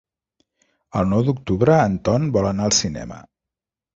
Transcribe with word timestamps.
El 1.01 1.09
nou 1.11 1.21
d'octubre 1.27 1.77
en 1.89 1.99
Ton 2.09 2.27
vol 2.37 2.49
anar 2.53 2.65
al 2.69 2.75
cinema. 2.79 3.21